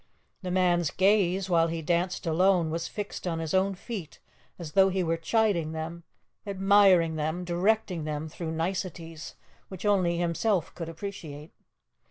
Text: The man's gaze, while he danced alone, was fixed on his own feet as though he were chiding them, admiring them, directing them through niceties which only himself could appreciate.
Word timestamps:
The 0.41 0.49
man's 0.49 0.89
gaze, 0.89 1.47
while 1.47 1.67
he 1.67 1.83
danced 1.83 2.25
alone, 2.25 2.71
was 2.71 2.87
fixed 2.87 3.27
on 3.27 3.37
his 3.37 3.53
own 3.53 3.75
feet 3.75 4.19
as 4.57 4.71
though 4.71 4.89
he 4.89 5.03
were 5.03 5.15
chiding 5.15 5.73
them, 5.73 6.05
admiring 6.43 7.17
them, 7.17 7.45
directing 7.45 8.03
them 8.03 8.27
through 8.27 8.51
niceties 8.51 9.35
which 9.67 9.85
only 9.85 10.17
himself 10.17 10.73
could 10.73 10.89
appreciate. 10.89 11.51